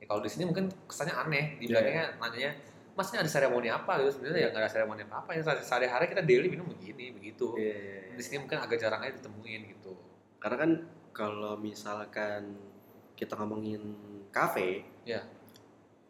Ya 0.00 0.04
kalau 0.04 0.20
di 0.20 0.28
sini 0.28 0.44
mungkin 0.48 0.68
kesannya 0.84 1.14
aneh 1.16 1.44
di 1.62 1.70
Iya, 1.70 1.80
belakangnya 1.80 2.04
nanyanya 2.20 2.52
ini 2.92 3.18
ada 3.18 3.30
seremoni 3.30 3.68
apa? 3.72 3.92
Gitu. 4.00 4.10
Sebenarnya 4.20 4.40
ya 4.40 4.48
nggak 4.52 4.62
ada 4.62 4.70
seremoni 4.70 5.02
apa 5.08 5.14
apa 5.24 5.30
ya 5.32 5.40
sehari-hari 5.64 6.04
kita 6.12 6.22
daily 6.22 6.48
minum 6.52 6.68
begini 6.68 7.12
begitu. 7.16 7.56
Iya, 7.56 7.72
iya, 7.72 7.98
iya. 8.08 8.14
di 8.16 8.22
sini 8.22 8.36
mungkin 8.44 8.58
agak 8.60 8.78
jarang 8.78 9.00
aja 9.00 9.16
ditemuin 9.16 9.60
gitu. 9.72 9.92
Karena 10.36 10.56
kan 10.60 10.70
kalau 11.12 11.54
misalkan 11.56 12.56
kita 13.16 13.36
ngomongin 13.38 13.80
kafe 14.32 14.82
Iya. 15.04 15.22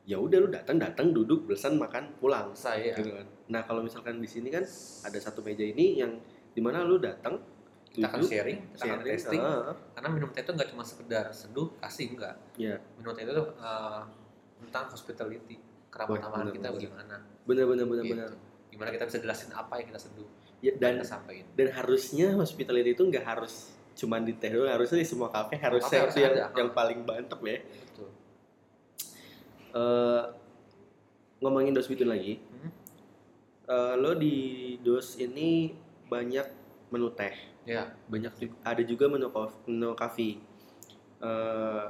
ya 0.02 0.18
udah 0.18 0.38
lu 0.42 0.48
datang 0.50 0.82
datang 0.82 1.14
duduk 1.14 1.46
bosan 1.46 1.78
makan 1.78 2.18
pulang. 2.18 2.50
Saya 2.58 2.94
gitu 2.98 3.14
kan. 3.14 3.26
Nah 3.50 3.62
kalau 3.62 3.86
misalkan 3.86 4.18
di 4.18 4.26
sini 4.26 4.50
kan 4.50 4.66
ada 5.06 5.18
satu 5.22 5.38
meja 5.46 5.62
ini 5.62 6.02
yang 6.02 6.18
di 6.50 6.60
mana 6.60 6.82
lu 6.82 6.98
datang 6.98 7.38
kita 7.92 8.08
akan 8.08 8.20
sharing 8.24 8.58
kita 8.72 8.88
akan 8.88 8.98
sharing, 9.04 9.16
testing. 9.20 9.40
ah, 9.44 9.76
karena 9.92 10.08
minum 10.08 10.28
teh 10.32 10.40
itu 10.40 10.52
nggak 10.56 10.68
cuma 10.72 10.80
sekedar 10.80 11.28
seduh 11.28 11.68
kasih 11.76 12.16
enggak 12.16 12.34
Iya. 12.56 12.80
minum 12.96 13.12
teh 13.12 13.20
itu 13.20 13.32
tuh 13.36 13.48
eh, 13.52 14.00
tentang 14.64 14.84
hospitality 14.88 15.56
kerabat 15.92 16.16
Wah, 16.16 16.22
tamahan 16.24 16.48
kita 16.48 16.68
bener. 16.72 16.76
bagaimana 16.80 17.16
bener 17.44 17.64
bener 17.68 17.84
bener 17.84 18.04
gitu. 18.04 18.14
bener 18.16 18.30
gimana 18.72 18.88
kita 18.88 19.04
bisa 19.04 19.18
jelasin 19.20 19.50
apa 19.52 19.72
yang 19.76 19.86
kita 19.92 20.00
seduh 20.00 20.28
ya, 20.64 20.72
dan 20.80 21.04
sampaikan? 21.04 21.46
dan 21.52 21.68
harusnya 21.76 22.32
hospitality 22.32 22.96
itu 22.96 23.04
nggak 23.04 23.24
harus 23.28 23.76
cuman 23.92 24.24
di 24.24 24.32
teh 24.40 24.48
doang 24.48 24.72
harusnya 24.72 25.04
di 25.04 25.08
semua 25.08 25.28
kafe 25.28 25.60
harusnya 25.60 26.08
harus 26.08 26.16
itu 26.16 26.24
yang 26.24 26.34
ada. 26.34 26.56
yang 26.56 26.70
paling 26.72 26.98
mantep 27.04 27.40
ya. 27.44 27.60
Betul. 27.60 28.08
Eh, 29.76 30.22
ngomongin 31.44 31.76
dos 31.76 31.84
between 31.92 32.08
lagi. 32.08 32.40
Hmm. 32.40 32.72
eh, 33.68 33.94
lo 34.00 34.16
di 34.16 34.36
dos 34.80 35.20
ini 35.20 35.76
banyak 36.08 36.48
menu 36.88 37.12
teh. 37.12 37.36
Ya. 37.68 37.92
Banyak 38.08 38.32
juga, 38.40 38.56
ada 38.64 38.80
juga 38.80 39.12
menu 39.12 39.28
kof, 39.28 39.52
menu 39.68 39.92
coffee 39.92 40.40
Eh, 41.22 41.88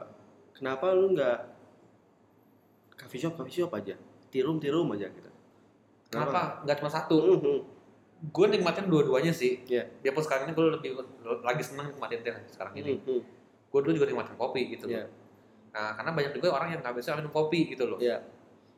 kenapa 0.52 0.92
lu 0.92 1.16
nggak 1.16 1.51
coffee 3.02 3.20
shop 3.20 3.34
coffee 3.34 3.62
shop 3.62 3.74
aja. 3.74 3.98
Tea 4.30 4.42
room 4.46 4.62
aja 4.94 5.10
gitu. 5.10 5.30
Kenapa? 6.08 6.62
Nggak 6.62 6.76
cuma 6.78 6.90
satu? 6.90 7.16
Mhm. 7.42 7.58
gue 8.22 8.46
nikmatin 8.54 8.86
dua-duanya 8.86 9.34
sih. 9.34 9.66
Iya. 9.66 9.82
biarpun 9.98 10.22
sekarang 10.22 10.46
ini 10.46 10.54
gue 10.54 10.66
lebih 10.78 10.90
lagi 11.42 11.58
seneng 11.66 11.90
nikmatin 11.90 12.22
teh 12.22 12.30
sekarang 12.54 12.70
ini. 12.78 13.02
Mhm. 13.02 13.18
gue 13.72 13.80
dulu 13.82 13.92
juga 13.98 14.06
nikmatin 14.14 14.36
kopi 14.38 14.62
gitu 14.78 14.86
Iya. 14.86 15.08
loh 15.08 15.10
nah 15.72 15.96
karena 15.96 16.12
banyak 16.12 16.32
juga 16.36 16.52
orang 16.52 16.68
yang 16.76 16.80
nggak 16.84 17.00
bisa 17.00 17.16
minum 17.18 17.32
kopi 17.34 17.64
gitu 17.66 17.88
loh. 17.90 17.98
Iya. 17.98 18.20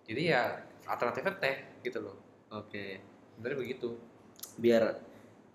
jadi 0.06 0.22
ya 0.32 0.42
alternatifnya 0.88 1.34
teh 1.42 1.56
gitu 1.84 2.00
loh. 2.00 2.16
Oke. 2.56 3.04
Sebenarnya 3.36 3.58
begitu. 3.60 3.88
Biar 4.56 5.02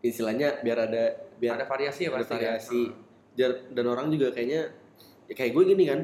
istilahnya 0.05 0.61
biar 0.61 0.77
ada 0.85 1.03
biar 1.41 1.57
ada 1.57 1.65
variasi 1.65 2.05
ya 2.05 2.09
ada 2.13 2.21
pasti 2.21 2.33
variasi. 2.35 2.81
Ya. 3.39 3.47
Dan 3.73 3.85
orang 3.89 4.11
juga 4.13 4.29
kayaknya 4.35 4.69
ya 5.25 5.33
kayak 5.33 5.55
gue 5.55 5.63
gini 5.65 5.83
kan 5.89 5.99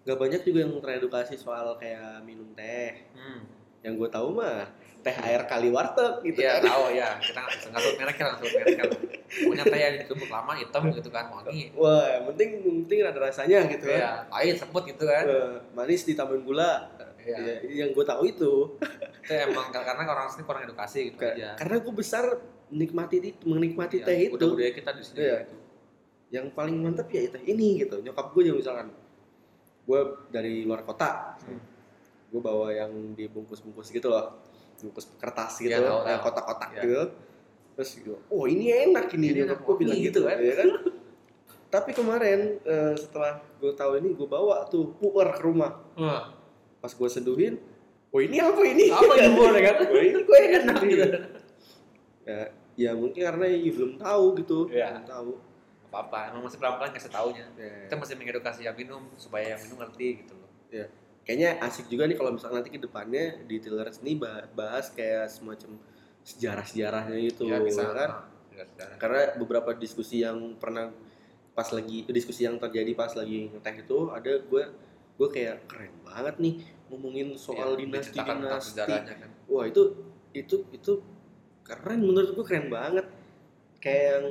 Gak 0.00 0.16
banyak 0.16 0.40
juga 0.42 0.58
yang 0.64 0.72
teredukasi 0.80 1.34
soal 1.36 1.76
kayak 1.76 2.24
minum 2.24 2.48
teh. 2.56 3.04
Hmm. 3.12 3.44
Yang 3.80 3.92
gue 3.96 4.08
tahu 4.10 4.28
mah 4.32 4.68
teh 5.00 5.16
air 5.24 5.48
kali 5.48 5.72
warteg 5.72 6.20
gitu 6.22 6.44
Iya 6.44 6.60
kan. 6.60 6.68
tahu 6.68 6.84
ya. 6.92 7.08
Kita 7.16 7.38
nggak 7.40 7.56
nggak 7.72 7.80
sebut 7.80 7.96
merek 7.96 8.16
kan, 8.16 8.24
nggak 8.26 8.38
sebut 8.38 8.52
merek 8.52 8.74
kan. 8.76 8.88
Punya 9.30 9.64
teh 9.64 9.80
yang 9.80 9.94
ditumbuk 10.04 10.28
lama 10.28 10.52
hitam 10.56 10.82
gitu 10.92 11.08
kan 11.08 11.24
wangi. 11.30 11.72
Wah, 11.72 12.04
yang 12.10 12.24
penting 12.32 12.48
yang 12.60 12.76
penting 12.84 12.98
ada 13.04 13.20
rasanya 13.20 13.58
gitu 13.68 13.84
kan. 13.88 13.96
Iya, 13.96 14.10
pahit 14.28 14.56
sebut 14.56 14.82
gitu 14.84 15.04
kan. 15.04 15.24
Eh, 15.24 15.54
manis 15.72 16.04
ditambahin 16.04 16.44
gula. 16.44 16.72
Iya. 17.20 17.36
Ya, 17.36 17.54
yang 17.84 17.90
gue 17.92 18.04
tahu 18.04 18.22
itu. 18.24 18.52
Itu 19.20 19.32
emang 19.32 19.68
karena 19.68 20.04
orang 20.04 20.28
sini 20.28 20.44
kurang 20.44 20.64
edukasi 20.64 21.12
gitu 21.12 21.20
Ka- 21.20 21.32
aja. 21.32 21.56
Karena 21.56 21.76
gue 21.80 21.92
besar 21.92 22.24
menikmati 22.68 23.16
itu, 23.20 23.44
menikmati 23.44 24.00
Iya, 24.00 24.06
teh 24.08 24.18
itu. 24.28 24.36
Udah 24.36 24.48
budaya 24.48 24.72
kita 24.72 24.90
di 24.92 25.02
sini 25.04 25.18
Iya. 25.20 25.36
gitu. 25.44 25.56
Yang 26.30 26.46
paling 26.52 26.76
mantap 26.76 27.08
ya 27.08 27.24
teh 27.26 27.42
ini 27.44 27.80
gitu. 27.80 28.00
Nyokap 28.00 28.32
gue 28.32 28.42
juga 28.44 28.56
misalkan 28.60 28.88
gue 29.90 30.00
dari 30.30 30.62
luar 30.62 30.86
kota, 30.86 31.34
Hmm. 31.42 31.58
gue 32.30 32.38
bawa 32.40 32.70
yang 32.70 32.94
dibungkus-bungkus 33.12 33.90
gitu 33.90 34.06
loh, 34.06 34.38
bungkus 34.78 35.10
kertas 35.18 35.58
gitu, 35.58 35.74
Iya, 35.74 35.82
tahu, 35.82 35.98
yang 36.06 36.14
tahu. 36.16 36.26
kotak-kotak 36.30 36.70
Iya. 36.70 36.80
gitu. 36.80 37.02
Terus 37.74 37.90
gue, 37.98 38.18
oh 38.28 38.44
ini 38.46 38.70
enak 38.70 39.10
ini, 39.10 39.26
enak, 39.36 39.58
gue 39.58 39.74
bilang 39.76 39.98
gitu 39.98 40.22
kan. 40.22 40.38
ya 40.38 40.54
kan? 40.56 40.68
Tapi 41.68 41.90
kemarin 41.90 42.58
eh, 42.60 42.94
setelah 42.94 43.42
gue 43.56 43.72
tahu 43.72 43.92
ini, 43.96 44.12
gue 44.12 44.28
bawa 44.28 44.62
tuh 44.64 44.94
puer 44.94 45.26
ke 45.28 45.42
rumah. 45.42 45.74
Wah, 45.96 46.34
Pas 46.78 46.90
gue 46.90 47.08
seduhin, 47.08 47.58
oh 48.08 48.20
ini 48.20 48.38
apa 48.38 48.62
ini? 48.64 48.88
apa 48.88 49.12
ini 49.12 49.28
puer 49.34 49.52
ya 49.52 49.62
kan? 49.66 49.76
oh 49.86 50.00
ini 50.00 50.18
kok 50.20 50.36
enak 50.38 50.76
gitu. 50.82 51.04
Ya, 52.22 52.40
ya 52.76 52.90
mungkin 52.94 53.20
karena 53.20 53.44
ya 53.44 53.70
belum 53.70 53.92
tahu 53.96 54.24
gitu, 54.38 54.58
Iya. 54.68 54.86
belum 54.96 55.06
tahu. 55.08 55.30
Apa-apa, 55.90 56.30
emang 56.30 56.46
masih 56.46 56.56
pelan-pelan 56.56 56.94
kasih 56.94 57.10
taunya. 57.10 57.46
Ya. 57.58 57.90
Kita 57.90 57.98
masih 57.98 58.14
mengedukasi 58.14 58.60
yang 58.62 58.76
minum 58.78 59.02
supaya 59.18 59.52
yang 59.52 59.60
minum 59.60 59.82
ngerti 59.82 60.22
gitu 60.22 60.34
loh. 60.34 60.48
kayaknya 61.20 61.60
asik 61.60 61.86
juga 61.86 62.08
nih 62.08 62.16
kalau 62.16 62.32
misalnya 62.32 62.62
nanti 62.62 62.70
ke 62.70 62.80
depannya 62.80 63.44
di 63.44 63.60
Tillers 63.60 64.00
ini 64.00 64.16
bah- 64.16 64.48
bahas 64.50 64.88
kayak 64.88 65.28
semacam 65.28 65.76
sejarah-sejarahnya 66.24 67.16
gitu 67.28 67.44
ya 67.46 67.60
bisa 67.60 67.82
ya 67.82 67.92
kan 67.92 68.08
ah, 68.08 68.24
sejarah. 68.64 68.96
karena 68.96 69.20
beberapa 69.36 69.70
diskusi 69.76 70.22
yang 70.22 70.56
pernah 70.56 70.88
pas 71.52 71.68
lagi 71.70 72.08
diskusi 72.08 72.48
yang 72.48 72.56
terjadi 72.56 72.94
pas 72.94 73.12
lagi 73.12 73.50
ngeteh 73.50 73.84
itu 73.84 73.98
ada 74.08 74.32
gue 74.40 74.64
gue 75.20 75.28
kayak 75.28 75.68
keren 75.68 75.92
banget 76.00 76.34
nih 76.40 76.54
ngomongin 76.88 77.28
soal 77.36 77.76
Iya, 77.76 77.84
dinasti 77.84 78.16
dinasti 78.16 78.68
sejarahnya 78.72 79.14
kan. 79.20 79.30
wah 79.44 79.64
itu 79.68 79.82
itu 80.32 80.56
itu 80.72 80.92
keren 81.62 82.00
menurut 82.00 82.32
gue 82.32 82.44
keren 82.46 82.72
banget 82.72 83.06
kayak 83.78 84.02
yang 84.08 84.26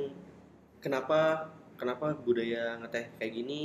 kenapa 0.80 1.48
kenapa 1.76 2.12
budaya 2.16 2.76
ngeteh 2.80 3.16
kayak 3.20 3.32
gini? 3.32 3.60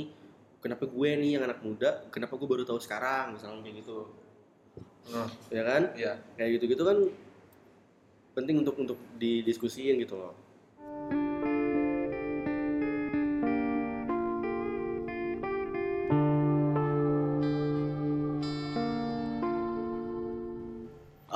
Kenapa 0.60 0.84
gue 0.88 1.08
nih 1.20 1.30
yang 1.38 1.44
anak 1.46 1.60
muda? 1.62 2.04
Kenapa 2.12 2.34
gue 2.36 2.48
baru 2.48 2.64
tahu 2.64 2.80
sekarang? 2.80 3.36
Misalnya 3.36 3.60
kayak 3.64 3.76
gitu. 3.84 3.98
Nah, 5.12 5.28
ya 5.52 5.62
kan? 5.62 5.82
Iya. 5.94 6.12
kayak 6.34 6.50
gitu 6.58 6.64
gitu 6.76 6.82
kan 6.84 6.98
penting 8.36 8.60
untuk 8.60 8.76
untuk 8.76 8.98
didiskusiin 9.16 9.96
gitu 10.02 10.18
loh. 10.18 10.34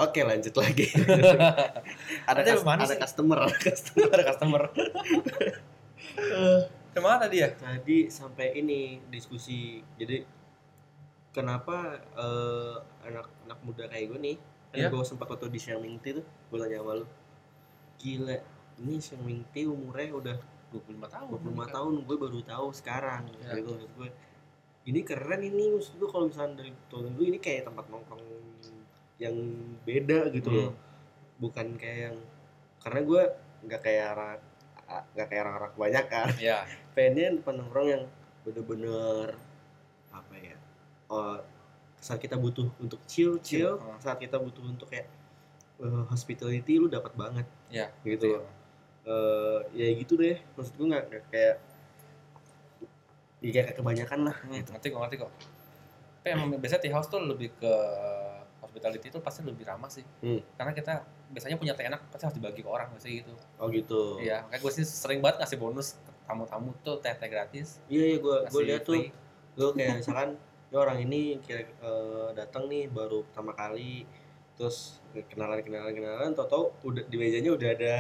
Oke 0.01 0.25
lanjut 0.25 0.55
lagi. 0.57 0.87
ada 2.31 2.41
Ada 2.41 2.57
kas- 2.57 2.65
ada 2.65 2.97
customer, 3.05 3.39
ada 3.45 3.57
customer, 3.59 4.09
ada 4.17 4.25
customer. 4.33 4.63
Ke 6.91 6.99
mana 6.99 7.31
dia? 7.31 7.55
Tadi 7.55 8.11
sampai 8.11 8.59
ini 8.59 8.99
diskusi. 9.09 9.79
Jadi 9.95 10.27
kenapa 11.31 11.99
eh, 12.19 12.77
anak 13.07 13.27
anak 13.47 13.59
muda 13.63 13.87
kayak 13.87 14.07
gue 14.11 14.19
nih, 14.19 14.37
kan 14.75 14.77
Iya. 14.77 14.89
gue 14.91 15.05
sempat 15.07 15.27
foto 15.31 15.47
di 15.47 15.59
Xiangming 15.59 16.03
Tea 16.03 16.19
tuh, 16.19 16.27
gue 16.27 16.59
tanya 16.59 16.83
sama 16.83 16.93
lu, 16.99 17.07
gila, 18.03 18.37
ini 18.83 18.95
Xiangming 18.99 19.43
Tea 19.55 19.71
umurnya 19.71 20.11
udah 20.11 20.37
25 20.75 21.07
tahun. 21.07 21.27
25 21.31 21.67
tahun, 21.71 21.93
gue 22.07 22.17
baru 22.19 22.41
tahu 22.43 22.67
sekarang. 22.75 23.23
Gitu 23.31 23.71
maksud 23.71 23.93
gue. 23.95 24.09
Ini 24.91 25.01
keren 25.07 25.43
ini, 25.45 25.65
maksud 25.79 25.95
gue 25.99 26.09
kalau 26.11 26.27
misalnya 26.27 26.67
dari 26.67 26.73
tahun 26.91 27.15
dulu 27.15 27.25
ini 27.31 27.39
kayak 27.39 27.71
tempat 27.71 27.85
nongkrong 27.87 28.25
yang 29.21 29.37
beda 29.85 30.33
gitu 30.33 30.49
loh, 30.49 30.73
bukan 31.37 31.77
kayak 31.77 32.11
yang 32.11 32.17
karena 32.81 33.01
gue 33.05 33.23
nggak 33.69 33.81
kayak 33.85 34.41
nggak 34.91 35.27
kayak 35.27 35.43
orang-orang 35.45 35.73
kebanyakan 35.73 36.27
Iya. 36.37 36.59
pengen 36.99 37.33
penongkrong 37.41 37.89
yang 37.89 38.03
bener-bener 38.43 39.37
apa 40.11 40.35
ya 40.35 40.57
oh, 41.07 41.39
saat 41.97 42.19
kita 42.19 42.35
butuh 42.35 42.67
untuk 42.77 42.99
chill 43.07 43.39
chill 43.39 43.77
Chill, 43.77 43.87
oh. 43.87 43.99
saat 44.01 44.19
kita 44.19 44.37
butuh 44.37 44.65
untuk 44.65 44.89
kayak 44.89 45.07
eh, 45.79 46.05
hospitality 46.09 46.77
lu 46.77 46.89
dapat 46.89 47.13
banget 47.15 47.47
Iya. 47.69 47.89
gitu 48.03 48.39
loh 48.39 48.47
Eh, 49.01 49.59
ya 49.73 49.89
gitu 49.97 50.13
deh 50.15 50.37
maksud 50.55 50.77
gue 50.77 50.87
nggak 50.87 51.05
kayak 51.33 51.57
ya 53.41 53.51
kayak 53.51 53.73
kebanyakan 53.73 54.29
lah 54.29 54.37
Hmm, 54.45 54.61
ngerti 54.61 54.87
kok, 54.93 55.01
ngerti 55.01 55.17
kok. 55.17 55.33
Tapi 56.21 56.29
emang 56.37 56.53
biasanya 56.53 56.83
tea 56.85 56.93
house 56.93 57.09
tuh 57.09 57.25
lebih 57.25 57.49
ke 57.57 57.73
hospitality 58.71 59.11
itu 59.11 59.19
pasti 59.19 59.43
lebih 59.43 59.67
ramah 59.67 59.91
sih. 59.91 60.07
Hmm. 60.23 60.39
Karena 60.55 60.71
kita 60.71 61.03
biasanya 61.35 61.59
punya 61.59 61.75
teh 61.75 61.87
enak 61.87 62.07
pasti 62.11 62.31
harus 62.31 62.37
dibagi 62.39 62.63
ke 62.63 62.71
orang 62.71 62.91
pasti 62.95 63.23
gitu. 63.23 63.35
oh 63.59 63.67
gitu 63.71 64.19
Iya, 64.19 64.47
makanya 64.47 64.61
gue 64.63 64.73
sih 64.79 64.85
sering 64.87 65.19
banget 65.23 65.43
ngasih 65.43 65.59
bonus 65.59 65.99
ke 65.99 66.11
tamu-tamu 66.27 66.71
tuh 66.83 66.99
teh-teh 66.99 67.31
gratis. 67.31 67.79
iya 67.87 68.15
iya 68.15 68.19
gue 68.19 68.37
gue 68.51 68.63
lihat 68.67 68.83
tuh 68.83 68.99
gue 69.55 69.69
kayak 69.75 70.03
misalkan 70.03 70.31
ya 70.71 70.77
orang 70.79 70.99
ini 71.03 71.39
kira 71.43 71.67
eh, 71.67 72.29
datang 72.35 72.71
nih 72.71 72.87
baru 72.91 73.27
pertama 73.27 73.55
kali 73.55 74.07
terus 74.55 75.03
kenalan 75.31 75.59
kenalan 75.67 75.91
kenalan 75.91 76.31
tau 76.39 76.47
tau 76.47 76.65
udah 76.87 77.03
di 77.11 77.17
mejanya 77.19 77.51
udah 77.51 77.69
ada 77.75 77.95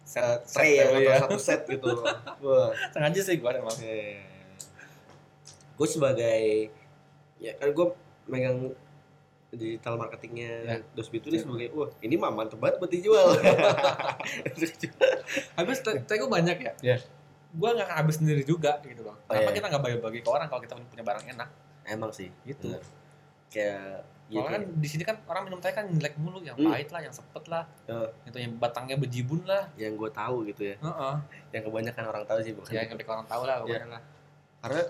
set, 0.00 0.48
set 0.48 0.56
tray 0.56 0.80
teh, 0.80 0.86
atau 0.88 1.00
ya. 1.02 1.16
satu 1.20 1.36
set 1.36 1.60
gitu 1.68 1.92
wah 2.44 2.72
Sengaja 2.94 3.20
sih 3.20 3.36
gue 3.36 3.50
emang. 3.52 3.76
gue 5.76 5.88
sebagai 5.88 6.72
ya 7.36 7.52
kan 7.60 7.68
gue 7.76 7.86
megang 8.24 8.72
digital 9.56 9.96
marketingnya 9.96 10.52
Ya. 10.62 10.76
Dosbit 10.92 11.24
ini 11.24 11.36
sebagai 11.36 11.68
wah 11.72 11.88
ini 11.98 12.14
mah 12.14 12.30
mantep 12.30 12.56
banget 12.56 12.76
buat 12.76 12.88
dijual 12.88 13.34
Habis 15.56 15.78
teh 15.82 16.14
gue 16.14 16.30
banyak 16.30 16.56
ya. 16.58 16.72
Iya. 16.80 16.96
Gue 17.50 17.68
nggak 17.70 17.86
akan 17.86 17.96
habis 17.98 18.16
sendiri 18.16 18.42
juga 18.42 18.78
gitu 18.82 19.00
loh. 19.02 19.16
Oh, 19.16 19.32
Kenapa 19.32 19.48
iya. 19.48 19.56
kita 19.56 19.66
nggak 19.68 19.82
bagi-bagi 19.82 20.20
ke 20.20 20.28
orang 20.28 20.46
kalau 20.46 20.60
kita 20.60 20.74
punya 20.76 21.02
barang 21.02 21.24
enak 21.26 21.48
emang 21.86 22.10
sih 22.10 22.28
gitu. 22.42 22.70
Bener. 22.70 22.84
kayak 23.46 24.02
ya, 24.26 24.36
Kalau 24.36 24.50
kan 24.50 24.58
kayak- 24.60 24.74
di 24.76 24.88
sini 24.90 25.02
kan 25.02 25.16
orang 25.24 25.42
minum 25.44 25.58
teh 25.58 25.70
kan 25.70 25.86
jelek 25.86 26.18
mulu, 26.18 26.42
yang 26.42 26.58
Hmm. 26.58 26.66
pahit 26.66 26.90
lah, 26.90 26.98
yang 26.98 27.14
sepet 27.14 27.46
lah, 27.46 27.62
Ya. 27.86 28.10
gitu 28.26 28.36
yang 28.36 28.58
batangnya 28.58 28.98
bejibun 28.98 29.46
lah. 29.46 29.70
yang 29.76 29.94
gue 29.94 30.10
tahu 30.10 30.42
gitu 30.44 30.66
ya 30.66 30.76
Heeh. 30.76 31.14
yang 31.52 31.62
kebanyakan 31.62 32.04
orang 32.06 32.24
tahu 32.24 32.42
sih 32.42 32.52
bukan 32.52 32.68
Ya 32.68 32.82
yang 32.82 32.92
lebih 32.92 33.06
orang 33.06 33.22
tahu 33.24 33.46
lah 33.46 33.62
pokoknya 33.62 33.86
lah. 33.88 34.02
karena 34.58 34.82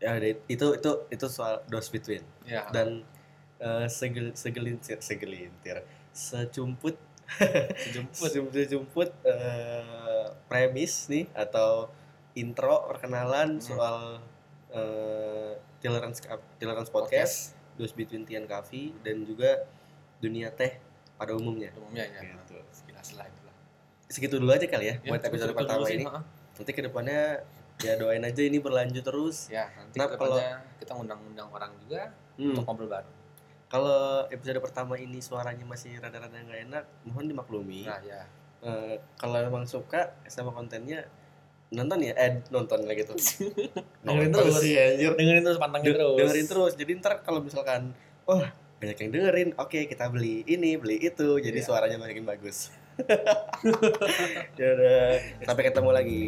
ya 0.00 0.16
itu 0.46 0.66
itu 0.72 0.90
itu 1.06 1.26
soal 1.28 1.60
dos 1.66 1.88
between 1.88 2.24
Ya. 2.42 2.64
dan 2.70 3.04
eh, 3.58 3.86
segel, 3.86 4.32
segelintir 4.32 4.98
segelintir 4.98 5.84
secumput 6.10 6.96
Jemput. 7.86 8.10
sejumput 8.18 8.54
sejumput 8.58 9.08
eh, 9.22 10.26
premis 10.44 11.06
nih 11.06 11.30
atau 11.30 11.86
intro 12.32 12.88
perkenalan 12.88 13.56
Hmm. 13.56 13.62
soal 13.62 13.96
eh 14.70 15.52
Tolerance 15.78 16.20
Tolerance 16.56 16.88
Podcast, 16.88 17.36
Dos 17.74 17.90
Between 17.90 18.22
Tea 18.22 18.36
and 18.36 18.44
Coffee 18.44 18.92
dan 19.00 19.22
juga 19.22 19.64
dunia 20.18 20.50
teh 20.50 20.76
pada 21.16 21.32
umumnya. 21.32 21.72
Umumnya 21.72 22.04
ya. 22.04 22.20
Gitu. 22.22 22.60
Sekilas 22.70 23.14
lah 23.14 23.24
itu 23.24 23.42
lah. 23.42 23.56
Segitu 24.06 24.36
dulu 24.36 24.50
aja 24.50 24.66
kali 24.66 24.86
ya, 24.86 24.94
Ya, 24.94 25.08
buat 25.08 25.22
episode 25.22 25.54
pertama 25.54 25.82
sih, 25.84 25.96
ini. 25.96 26.04
heeh. 26.04 26.22
Nanti 26.54 26.70
ke 26.70 26.82
depannya 26.82 27.40
ya 27.80 27.96
doain 27.96 28.20
aja 28.20 28.40
ini 28.40 28.58
berlanjut 28.58 29.00
terus. 29.00 29.48
Ya, 29.48 29.68
nanti 29.72 29.96
Nah, 29.96 30.06
ke 30.06 30.14
depannya 30.14 30.50
kita 30.76 30.92
ngundang-undang 30.92 31.48
orang 31.48 31.72
juga 31.78 32.12
Hmm. 32.34 32.52
untuk 32.52 32.64
ngobrol 32.64 32.88
bareng. 32.88 33.16
Kalau 33.66 34.00
episode 34.26 34.58
pertama 34.58 34.94
ini 34.94 35.18
suaranya 35.18 35.62
masih 35.62 35.96
rada-rada 35.96 36.34
nggak 36.34 36.60
enak, 36.66 36.84
mohon 37.04 37.24
dimaklumi. 37.24 37.84
Nah, 37.84 38.00
ya. 38.00 38.26
Eh, 38.60 38.98
kalau 39.14 39.38
emang 39.38 39.64
suka 39.64 40.18
sama 40.24 40.50
kontennya 40.50 41.06
nonton 41.70 42.00
ya, 42.00 42.12
eh 42.12 42.42
nonton 42.48 42.82
lah 42.82 42.92
gitu. 42.92 43.14
Dengerin 44.04 44.30
terus. 44.30 44.58
sih 44.58 44.74
anjir. 44.74 45.14
Dengerin 45.14 45.42
terus, 45.42 45.56
pantengin 45.56 45.86
De- 45.86 45.94
terus. 45.94 46.16
dengerin 46.18 46.46
terus. 46.46 46.72
Jadi 46.74 46.90
ntar 46.96 47.22
kalau 47.22 47.38
misalkan, 47.38 47.94
wah 48.24 48.50
banyak 48.76 48.96
yang 48.98 49.10
dengerin, 49.12 49.48
oke 49.54 49.78
kita 49.86 50.08
beli 50.08 50.42
ini, 50.44 50.74
beli 50.74 50.98
itu, 50.98 51.38
jadi 51.38 51.54
Iya. 51.54 51.64
suaranya 51.64 51.96
makin 51.96 52.26
bagus. 52.26 52.74
ya 54.58 54.66
udah, 54.66 55.08
sampai 55.44 55.62
ketemu 55.62 55.90
lagi. 55.90 56.24